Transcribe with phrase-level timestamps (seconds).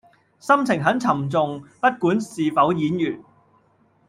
[0.39, 3.23] 心情很沉重不管是否演員